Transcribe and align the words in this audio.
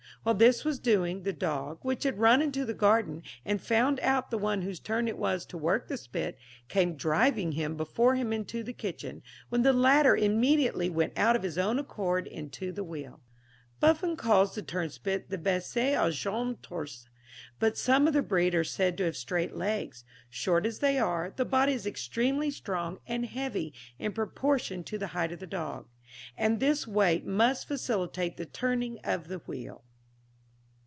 While 0.23 0.35
this 0.35 0.63
was 0.63 0.77
doing, 0.77 1.23
the 1.23 1.33
dog, 1.33 1.79
which 1.81 2.03
had 2.03 2.19
run 2.19 2.43
into 2.43 2.63
the 2.63 2.75
garden, 2.75 3.23
and 3.43 3.59
found 3.59 3.99
out 4.01 4.29
the 4.29 4.37
one 4.37 4.61
whose 4.61 4.79
turn 4.79 5.07
it 5.07 5.17
was 5.17 5.47
to 5.47 5.57
work 5.57 5.87
the 5.87 5.97
spit, 5.97 6.37
came 6.67 6.95
driving 6.95 7.53
him 7.53 7.75
before 7.75 8.13
him 8.13 8.31
into 8.31 8.61
the 8.61 8.71
kitchen, 8.71 9.23
when 9.49 9.63
the 9.63 9.73
latter 9.73 10.15
immediately 10.15 10.91
went 10.91 11.17
of 11.17 11.41
his 11.41 11.57
own 11.57 11.79
accord 11.79 12.27
into 12.27 12.71
the 12.71 12.83
wheel. 12.83 13.19
Buffon 13.79 14.15
calls 14.15 14.53
the 14.53 14.61
turnspit 14.61 15.29
the 15.29 15.39
Basset 15.39 15.95
à 15.95 16.11
jambes 16.11 16.59
torses, 16.61 17.07
but 17.57 17.75
some 17.75 18.05
of 18.07 18.13
the 18.13 18.21
breed 18.21 18.53
are 18.53 18.63
said 18.63 18.99
to 18.99 19.05
have 19.05 19.17
straight 19.17 19.55
legs. 19.55 20.03
Short 20.29 20.67
as 20.67 20.79
they 20.79 20.99
are, 20.99 21.33
the 21.35 21.45
body 21.45 21.73
is 21.73 21.87
extremely 21.87 22.51
strong 22.51 22.99
and 23.07 23.25
heavy 23.25 23.73
in 23.97 24.11
proportion 24.13 24.83
to 24.83 24.99
the 24.99 25.07
height 25.17 25.31
of 25.31 25.39
the 25.39 25.47
dog, 25.47 25.87
and 26.37 26.59
this 26.59 26.85
weight 26.87 27.25
must 27.25 27.67
facilitate 27.67 28.37
the 28.37 28.45
turning 28.45 28.99
of 29.03 29.27
the 29.27 29.39
wheel. 29.47 29.83